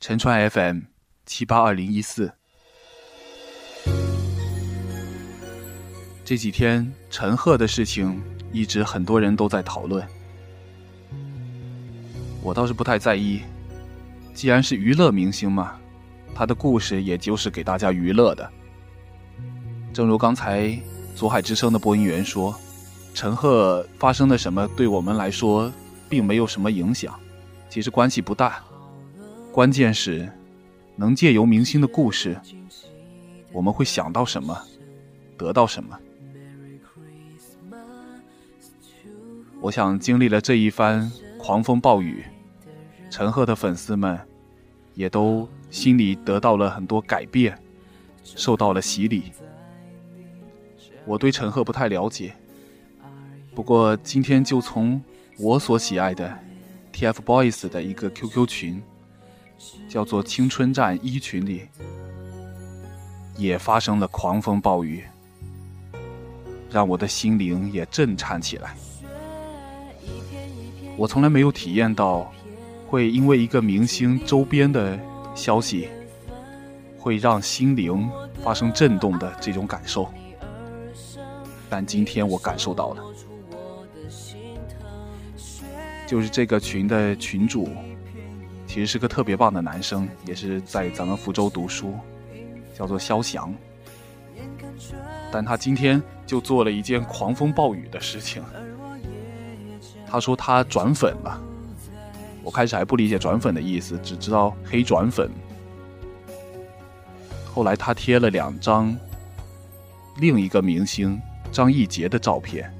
[0.00, 0.80] 陈川 FM
[1.26, 2.32] 七八二零一四。
[6.24, 8.18] 这几天陈赫的事情
[8.50, 10.02] 一直很多人都在讨论，
[12.42, 13.42] 我倒是不太在意。
[14.32, 15.78] 既然是娱乐明星嘛，
[16.34, 18.50] 他的故事也就是给大家娱乐的。
[19.92, 20.74] 正如刚才
[21.14, 22.58] 左海之声的播音员说，
[23.12, 25.70] 陈赫发生了什么对我们来说
[26.08, 27.20] 并没有什么影响，
[27.68, 28.64] 其实关系不大。
[29.52, 30.30] 关键是
[30.94, 32.40] 能借由明星的故事，
[33.52, 34.56] 我们会想到什么，
[35.36, 35.98] 得到什么。
[39.60, 42.24] 我想经历了这一番狂风暴雨，
[43.10, 44.18] 陈赫的粉丝们
[44.94, 47.58] 也都心里得到了很多改变，
[48.22, 49.32] 受到了洗礼。
[51.04, 52.34] 我对陈赫不太了解，
[53.52, 55.02] 不过今天就从
[55.38, 56.38] 我所喜爱的
[56.92, 58.82] TFBOYS 的一个 QQ 群，
[59.88, 61.68] 叫做“青春站一群”里，
[63.36, 65.04] 也发生了狂风暴雨，
[66.70, 68.74] 让我的心灵也震颤起来。
[70.96, 72.30] 我从来没有体验到，
[72.86, 74.98] 会因为一个明星周边的
[75.34, 75.88] 消息，
[76.98, 78.10] 会让心灵
[78.42, 80.08] 发生震动的这种感受。
[81.70, 83.02] 但今天我感受到了，
[86.06, 87.68] 就是这个群的群主，
[88.70, 91.98] 其实是个特别棒的男生，也是在咱们福州读书，
[92.72, 93.52] 叫做肖翔。
[95.32, 98.40] 但他今天就做了一件狂风暴雨的事情。
[100.06, 101.42] 他说他转粉了，
[102.44, 105.28] 我开始还不理解转粉的意思，只知道黑转粉。
[107.52, 108.96] 后来他贴了两张
[110.18, 112.72] 另一个明星张艺杰的照片，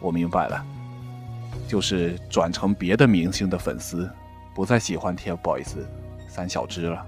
[0.00, 0.64] 我明白了，
[1.68, 4.10] 就是转成别的明星的粉丝，
[4.54, 5.84] 不再喜欢 TFBOYS
[6.28, 7.06] 三小只了。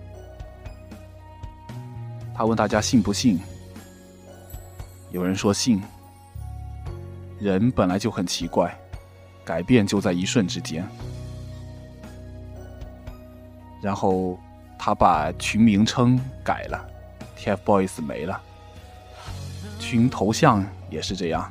[2.35, 3.39] 他问大家信不信？
[5.11, 5.83] 有人说信。
[7.39, 8.77] 人本来就很奇怪。
[9.45, 10.85] 改变就在一瞬之间，
[13.81, 14.37] 然后
[14.77, 16.85] 他把群名称改了
[17.39, 18.43] ，TFBOYS 没了，
[19.79, 21.49] 群头像也是这样，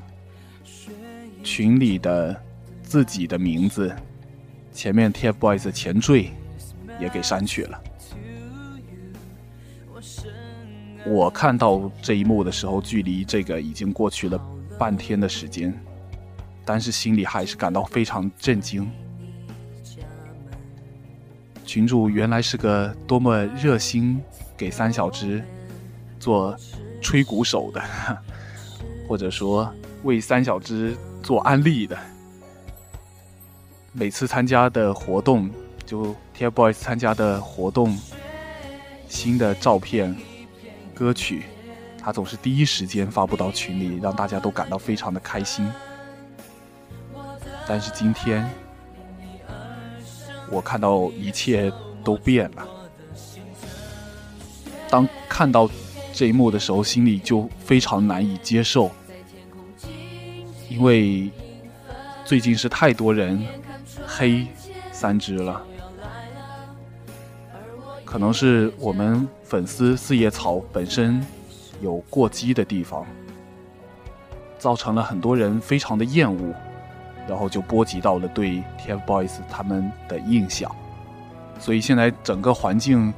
[1.41, 2.35] 群里的
[2.83, 3.95] 自己的名字
[4.75, 6.31] 前面 TFBOYS 的前缀
[6.99, 7.81] 也给删去了。
[11.07, 14.37] 我看到这一幕的时候，距离这个已经过去了
[14.77, 15.73] 半天的时间。
[16.67, 18.89] 但是心里还是感到非常震惊。
[21.63, 24.19] 群主原来是个多么热心
[24.57, 25.43] 给三小只
[26.19, 26.57] 做
[27.01, 27.81] 吹鼓手的，
[29.07, 29.71] 或者说
[30.03, 31.97] 为三小只做安利的。
[33.97, 35.49] 每次参加的活动，
[35.85, 37.97] 就 TFBOYS 参加的活动，
[39.07, 40.13] 新的照片、
[40.93, 41.43] 歌曲，
[41.97, 45.71] 他总是第一时间发布到群里，让大家都感到非常的开心。
[47.65, 48.45] 但是今天，
[50.51, 51.71] 我看到一切
[52.03, 52.67] 都变了。
[54.89, 55.69] 当看到
[56.11, 58.91] 这一幕的时候，心里就非常难以接受，
[60.67, 61.31] 因为
[62.25, 63.41] 最近是太多人
[64.17, 64.47] 黑
[64.93, 65.61] 三只了，
[68.05, 71.21] 可能是我们粉丝四叶草本身
[71.81, 73.05] 有过激的地方，
[74.57, 76.53] 造成了很多人非常的厌恶。
[77.27, 80.73] 然后就波及到了对 TFBOYS 他们的印象，
[81.57, 83.11] 所以现在整个环境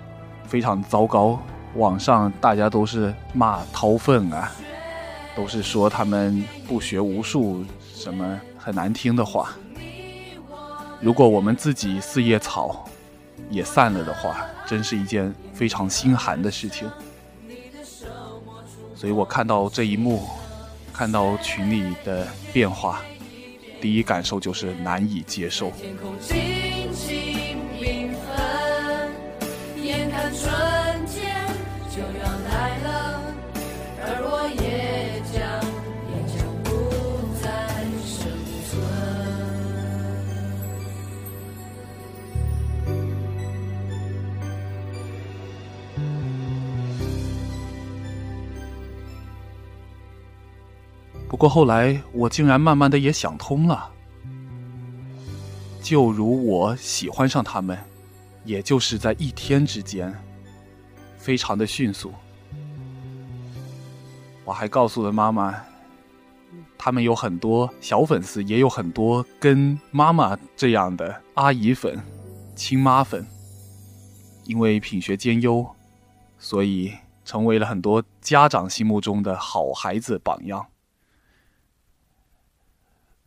[0.46, 1.38] 非常糟糕。
[1.75, 4.50] 网上大家都是骂掏粪啊，
[5.36, 9.50] 都是说他们不学无术，什么很难听的话。
[11.00, 12.88] 如果我们自己四叶草
[13.50, 16.90] 也散了的话，真是一件非常心寒的事情。
[18.96, 20.28] 所以我看到这一幕，
[20.91, 23.02] 看到群里的变化。
[23.80, 25.72] 第一感受就是难以接受。
[29.80, 30.51] 眼看春
[31.06, 31.48] 天
[31.92, 32.89] 就要来了，
[34.01, 34.67] 而我也
[51.38, 53.92] 不过后来，我竟然慢慢的也想通了。
[55.84, 57.78] 就如我喜欢上他们，
[58.44, 60.12] 也就是在一天之间，
[61.19, 62.12] 非常的迅速。
[64.44, 65.54] 我还告诉了妈妈，
[66.75, 72.01] 他们有很多小粉丝，也有很多跟妈妈这样的阿姨粉、
[72.56, 73.24] 亲妈粉。
[74.45, 75.63] 因为品学兼优，
[76.39, 76.92] 所以
[77.24, 80.66] 成为了很多家长心目中的好孩子榜样。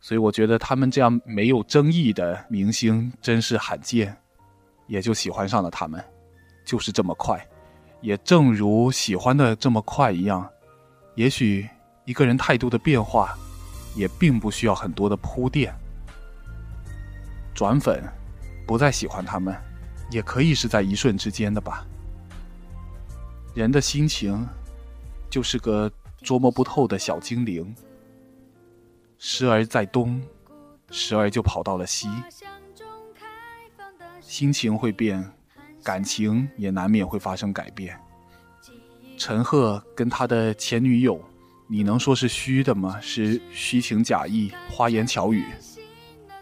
[0.01, 4.17] 所以我觉得他们这样没有争议的明星真是罕见，
[4.87, 6.03] 也就喜欢上了他们，
[6.65, 7.39] 就是这么快。
[8.01, 10.49] 也正如喜欢的这么快一样，
[11.13, 11.69] 也许
[12.03, 13.37] 一个人态度的变化，
[13.95, 15.71] 也并不需要很多的铺垫。
[17.53, 18.03] 转粉，
[18.65, 19.55] 不再喜欢他们，
[20.09, 21.85] 也可以是在一瞬之间的吧。
[23.53, 24.47] 人的心情，
[25.29, 25.91] 就是个
[26.23, 27.71] 捉摸不透的小精灵。
[29.23, 30.19] 时而在东，
[30.89, 32.09] 时而就跑到了西。
[34.19, 35.31] 心情会变，
[35.83, 37.95] 感情也难免会发生改变。
[39.19, 41.23] 陈赫跟他的前女友，
[41.67, 42.99] 你能说是虚的吗？
[42.99, 45.45] 是虚情假意、花言巧语？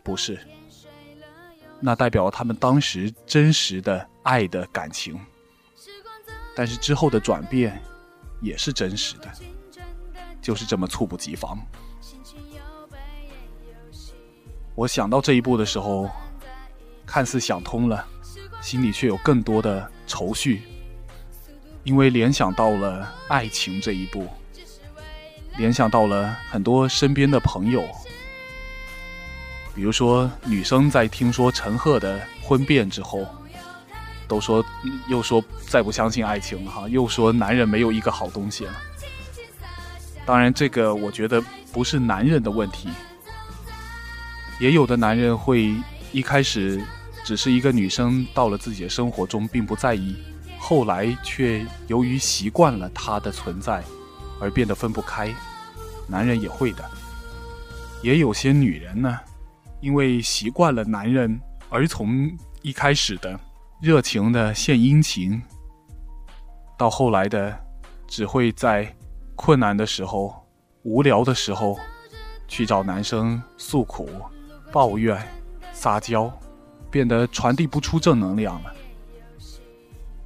[0.01, 0.39] 不是，
[1.81, 5.19] 那代表了他们当时真实的爱的感情。
[6.55, 7.81] 但是之后的转变，
[8.39, 9.29] 也是真实的，
[10.41, 11.59] 就是这么猝不及防。
[14.79, 16.09] 我想到这一步的时候，
[17.05, 18.07] 看似想通了，
[18.61, 20.61] 心里却有更多的愁绪，
[21.83, 24.25] 因为联想到了爱情这一步，
[25.57, 27.85] 联想到了很多身边的朋友，
[29.75, 33.27] 比如说女生在听说陈赫的婚变之后，
[34.29, 34.63] 都说
[35.09, 38.73] 又说再不相信爱情了哈，又说男人没有一个好东西了。
[40.25, 41.43] 当然，这个我觉得
[41.73, 42.87] 不是男人的问题。
[44.59, 45.73] 也有的男人会
[46.11, 46.83] 一开始
[47.23, 50.17] 只是一个女生到了自己的生活中并不在意，
[50.57, 53.81] 后来却由于习惯了她的存在
[54.41, 55.33] 而变得分不开。
[56.07, 56.83] 男人也会的。
[58.01, 59.17] 也有些女人呢，
[59.79, 61.39] 因为习惯了男人，
[61.69, 62.29] 而从
[62.61, 63.39] 一开始的
[63.81, 65.41] 热情的献殷勤，
[66.77, 67.57] 到后来的
[68.07, 68.93] 只会在
[69.35, 70.45] 困难的时候、
[70.83, 71.77] 无聊的时候
[72.47, 74.09] 去找男生诉苦。
[74.71, 75.17] 抱怨、
[75.71, 76.31] 撒娇，
[76.91, 78.73] 变得传递不出正能量了，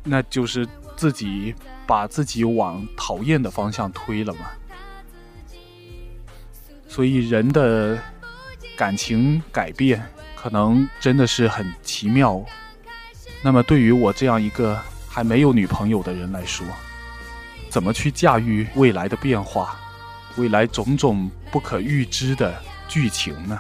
[0.04, 1.56] 那就是自己
[1.88, 4.48] 把自己往讨厌的方向推了嘛。
[6.88, 7.98] 所以人的
[8.78, 10.06] 感情改变，
[10.36, 12.44] 可能真的是很奇妙。
[13.42, 16.66] 那么对于我这样一个还没有女朋友的人来说，
[17.70, 19.76] 怎么去驾驭未来的变化，
[20.36, 22.54] 未来种种不可预知的
[22.88, 23.60] 剧情呢？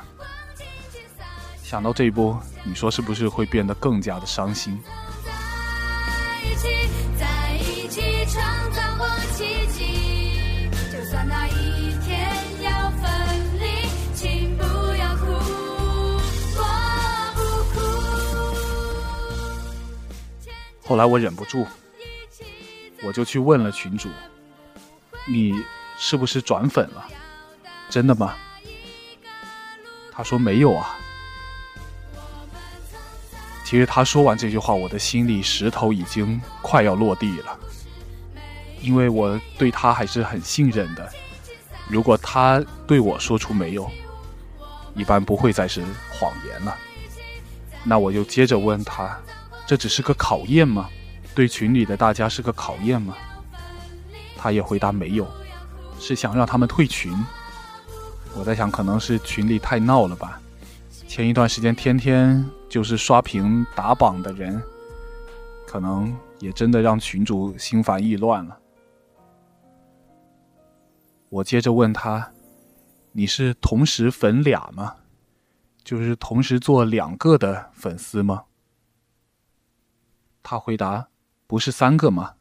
[1.74, 4.80] 想到这一波，你说是不是会变得更加的伤心？
[20.86, 21.66] 后来我忍不住，
[23.02, 24.10] 我就去问了群主
[25.28, 25.56] ：“你
[25.98, 27.08] 是不是转粉了？
[27.90, 28.36] 真的吗？”
[30.14, 30.96] 他说：“没有啊。”
[33.74, 37.60] 其实他说完这句话，我的心里石头已经快要落地了，
[38.82, 41.10] 因为我对他还是很信任的。
[41.90, 43.90] 如果他对我说出没有，
[44.94, 46.78] 一般不会再是谎言了。
[47.84, 49.20] 那我就接着问他：
[49.66, 50.88] 这只是个考验吗？
[51.34, 53.16] 对群里的大家是个考验吗？
[54.38, 55.28] 他也回答没有，
[56.00, 57.12] 是想让他们退群。
[58.36, 60.40] 我在想，可能是群里太闹了吧。
[61.08, 62.44] 前一段时间天天。
[62.70, 64.60] 就是刷屏打榜的人，
[65.68, 68.58] 可能也真的让群主心烦意乱了。
[71.30, 72.32] 我接着问他
[73.14, 74.96] ：“你是同时粉俩吗？
[75.84, 78.46] 就是同时做两个的粉丝吗？”
[80.42, 81.10] 他回答
[81.46, 82.34] ：“不是三个吗？”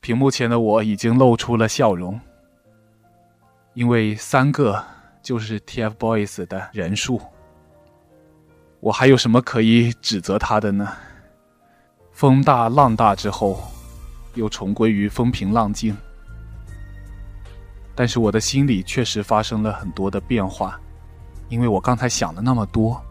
[0.00, 2.18] 屏幕前的我已经露出了笑容，
[3.74, 4.82] 因为三个
[5.26, 7.20] 就是 TFBOYS 的人数。
[8.78, 10.88] 我还有什么可以指责他的呢？
[12.12, 13.60] 风大浪大之后，
[14.34, 15.96] 又重归于风平浪静。
[17.92, 20.80] 但是我的心里确实发生了很多的变化，
[21.48, 23.02] 因为我刚才想了那么多。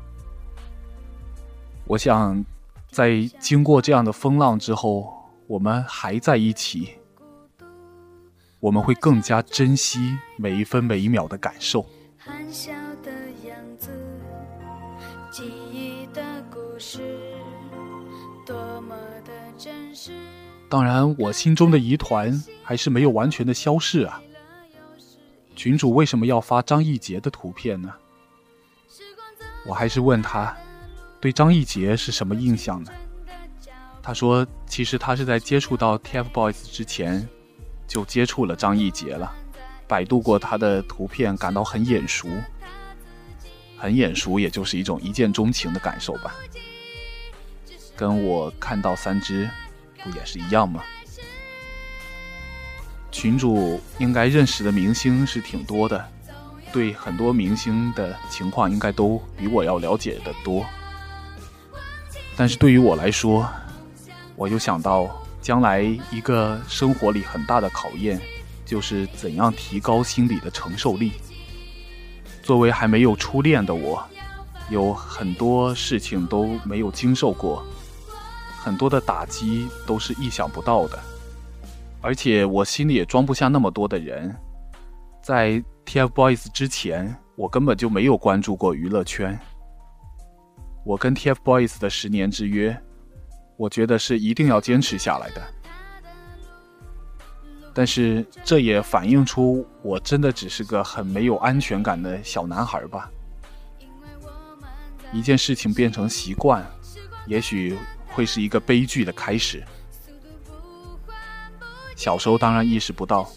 [1.84, 2.46] 我想，
[2.90, 5.14] 在经过这样的风浪之后，
[5.48, 6.94] 我们还在一起，
[8.62, 11.86] 我们会更加珍惜每一分每一秒的感受。
[12.26, 13.12] 欢笑的
[13.48, 13.92] 样子
[15.30, 17.04] 记忆的故事
[20.68, 24.20] 当然，我心中的疑团还是没有完全的消逝啊。
[25.56, 27.94] 群主为什么要发张艺杰的图片呢？
[29.68, 30.58] 我还是问他，
[31.22, 32.92] 对张艺杰是什么印象呢？
[34.02, 37.28] 他说，其实他是在接触到 TFBOYS 之前
[37.88, 39.32] 就接触了张艺杰了，
[39.88, 42.28] 百度过他的图片，感到很眼熟。
[43.78, 46.34] 很眼熟，也就是一种一见钟情的感受吧。
[47.96, 49.50] 跟我看到三只，
[50.04, 50.84] 不也是一样吗？
[53.12, 56.04] 群主应该认识的明星是挺多的，
[56.74, 60.66] 对很多明星的情况应该都比我要了解的多。
[62.36, 63.48] 但是对于我来说，
[64.36, 65.10] 我又想到
[65.42, 68.20] 将来一个生活里很大的考验，
[68.66, 71.14] 就是怎样提高心理的承受力。
[72.42, 74.04] 作为还没有初恋的我，
[74.70, 77.64] 有很多事情都没有经受过，
[78.60, 81.00] 很多的打击都是意想不到的，
[82.02, 84.36] 而且我心里也装不下那么多的人。
[85.24, 89.40] 在 TFBOYS 之前，我根本就没有关注过娱乐圈。
[90.84, 92.80] 我跟 TFBOYS 的十年之约，
[93.58, 95.42] 我觉得是一定要坚持下来的。
[97.76, 103.12] 但是这也反映出我真的只是个很没有安全感的小男孩吧。
[105.12, 106.66] 一件事情变成习惯，
[107.28, 107.78] 也许
[108.08, 109.62] 会是一个悲剧的开始。
[111.98, 113.30] 小时候当然意识不到，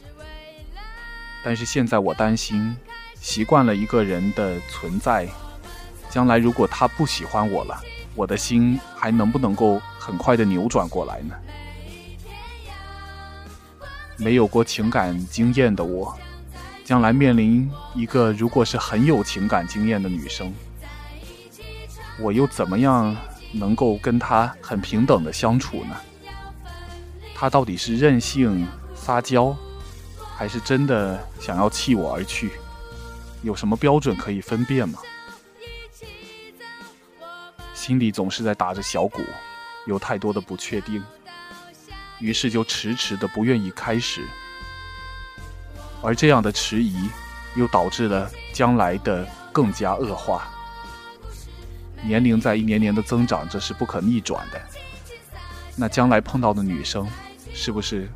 [1.42, 2.76] 但是现在我担心，
[3.20, 5.28] 习惯了一个人的存在，
[6.08, 7.80] 将来如果他不喜欢我了，
[8.14, 11.34] 我的心还能不能够很快的扭转过来呢？
[14.18, 16.16] 没有过情感经验的我，
[16.84, 20.52] 将来面临一个如果是很有情感经验的女生，
[22.18, 23.16] 我又怎么样
[23.52, 25.96] 能够跟她很平等的相处呢？
[27.32, 29.56] 她到底是任性撒娇，
[30.36, 32.50] 还是真的想要弃我而去？
[33.42, 34.98] 有什么标准可以分辨吗？
[37.72, 39.22] 心里总是在打着小鼓，
[39.86, 41.00] 有太多的不确定。
[42.20, 44.26] 于是就迟迟的不愿意开始，
[46.02, 47.08] 而这样的迟疑，
[47.54, 50.48] 又导致了将来的更加恶化。
[52.02, 54.60] 年龄在一年年的增长，这是不可逆转的。
[55.76, 57.08] 那将来碰到的女生，
[57.54, 58.08] 是不是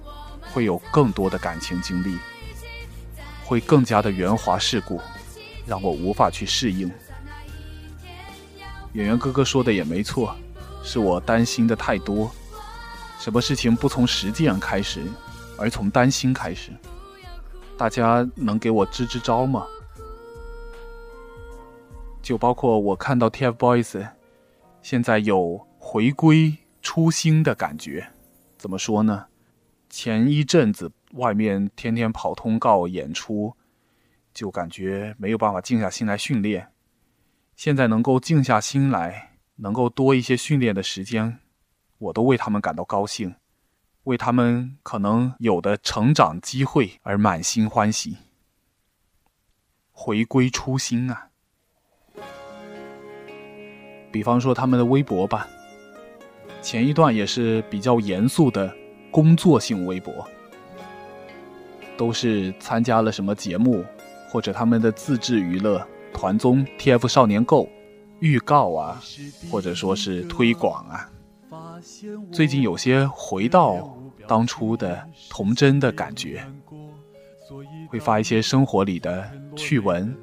[0.53, 2.19] 会有更多的感情经历，
[3.45, 5.01] 会更加的圆滑世故，
[5.67, 6.91] 让我无法去适应？
[8.95, 10.37] 演员哥哥说的也没错，
[10.83, 12.33] 是我担心的太多。
[13.23, 15.01] 什么事情不从实践开始，
[15.57, 16.73] 而从担心开始？
[17.79, 19.65] 大家能给我支支招吗？
[22.21, 24.09] 就包括我看到 TFBOYS
[24.83, 28.11] 现在有回归初心的感觉，
[28.59, 29.27] 怎么说呢？
[29.89, 33.55] 前一阵子外面天天跑通告演出，
[34.35, 36.73] 就感觉没有办法静下心来训练。
[37.55, 41.39] 现在能够静下心来，能够多一些训练的时间。
[42.03, 43.37] 我都为他们感到高兴，
[44.05, 48.17] 为他们可能有的成长机会而满心欢喜。
[49.93, 51.29] 回归初心啊！
[54.11, 55.47] 比方说他们的微博吧，
[56.61, 58.75] 前一段也是比较严肃的
[59.13, 60.27] 工作性微博，
[61.97, 63.85] 都是参加了什么节目，
[64.29, 67.69] 或者他们的自制娱乐团综 TF 少年 Go
[68.19, 69.01] 预告啊，
[69.53, 71.09] 或者说是推广啊。
[72.31, 73.97] 最近有些回到
[74.27, 76.45] 当初的童真的感觉，
[77.89, 80.17] 会发一些生活里的趣闻，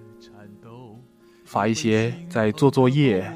[1.46, 3.32] 发一些在做作业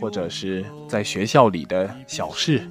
[0.00, 2.68] 或者是在学校里的小事。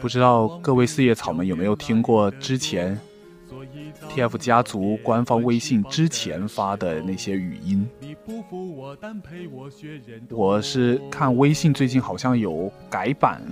[0.00, 2.98] 不知道各位四叶草们有没有听过之前
[4.10, 7.88] ？TF 家族官方微信之前发的那些语音，
[10.30, 13.42] 我是看微信最近好像有改版，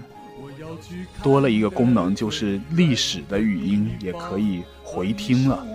[1.22, 5.66] 多了一个功能，就是历史的语音也可以回听了，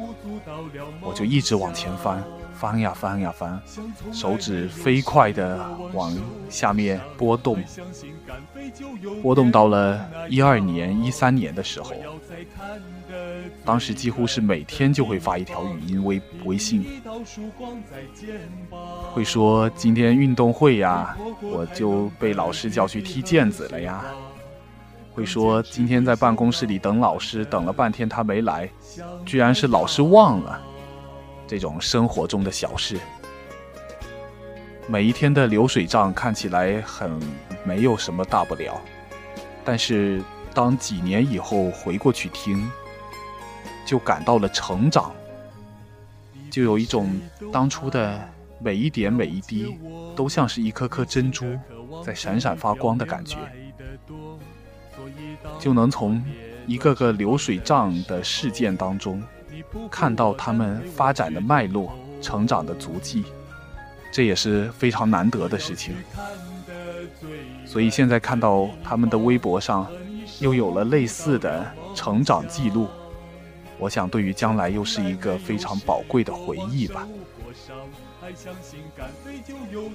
[1.01, 2.23] 我就一直往前翻。
[2.59, 3.57] 翻呀翻呀翻，
[4.11, 5.57] 手指飞快地
[5.93, 6.13] 往
[6.49, 7.57] 下面拨动，
[9.23, 11.93] 拨动到了一二年、一三年的时候，
[13.63, 16.85] 当时几乎是每天就会发一条语音微微信，
[19.13, 24.03] 会说今天运动会呀，我就被老师叫去踢毽子了呀，
[25.13, 28.69] 会说今天在办公室里等老师，等了半天他没来，
[29.25, 30.61] 居然是老师忘了。
[31.49, 32.99] 这种生活中的小事，
[34.85, 37.19] 每一天的流水账看起来很
[37.63, 38.79] 没有什么大不了，
[39.65, 40.21] 但是
[40.53, 42.71] 当几年以后回过去听，
[43.83, 45.11] 就感到了成长，
[46.51, 47.19] 就有一种
[47.51, 48.29] 当初的
[48.59, 49.75] 每一点每一滴
[50.15, 51.57] 都像是一颗颗珍珠，
[52.05, 53.39] 在闪闪发光的感觉，
[55.57, 56.23] 就能从
[56.67, 59.19] 一个个流水账的事件当中，
[59.89, 63.23] 看到他们发展的脉络、成长的足迹，
[64.11, 65.95] 这也是非常难得的事情。
[67.65, 69.87] 所以现在看到他们的微博上，
[70.39, 72.87] 又有了类似的成长记录，
[73.77, 77.07] 我想对于将来又是一个非常宝贵的回忆吧。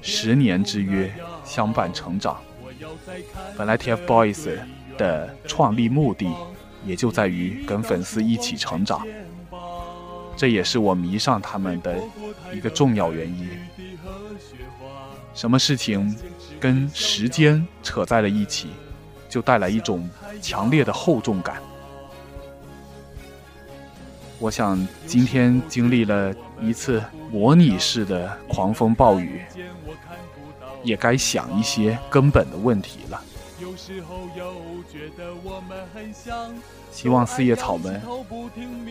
[0.02, 1.12] 十年之约，
[1.44, 2.40] 相伴成长。
[3.56, 4.58] 本来 TFBOYS
[4.98, 6.32] 的创立目的，
[6.84, 9.06] 也就在于跟粉丝一起成长。
[10.36, 11.96] 这也是我迷上他们的
[12.52, 13.48] 一个重要原因。
[15.34, 16.14] 什么事情
[16.60, 18.70] 跟时间扯在了一起，
[19.28, 20.08] 就带来一种
[20.40, 21.56] 强烈的厚重感。
[24.38, 29.42] 我想今天经历了一次模拟式的狂风暴雨，
[30.82, 33.22] 也该想一些根本的问题了。
[33.64, 36.12] 有时候又觉得我们很
[36.92, 37.98] 希望四叶草们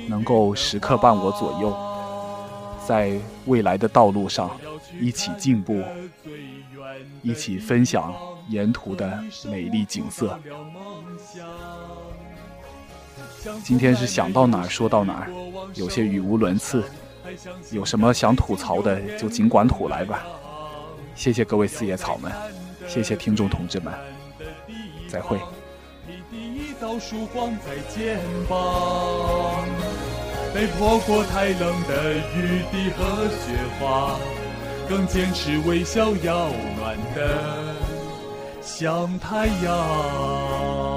[0.10, 3.16] 能够时刻伴我左右，在
[3.46, 4.50] 未来的道路上
[5.00, 5.80] 一起进步，
[7.22, 8.16] 一起分享
[8.50, 10.40] 沿途的美丽景色。
[13.64, 15.30] 今天是想到哪儿说到哪儿，
[15.76, 16.84] 有些语无伦次。
[17.72, 20.26] 有什么想吐槽的，就尽管吐来吧。
[21.14, 22.32] 谢谢各位四叶草们，
[22.88, 23.94] 谢谢听众同志们，
[25.14, 25.38] 再会。
[26.08, 28.18] 你第一道曙光在肩
[28.50, 29.64] 膀
[30.54, 34.18] 被泼过太冷的雨滴和雪花，
[34.90, 37.64] 更坚持微笑要暖的
[38.60, 40.93] 像太阳。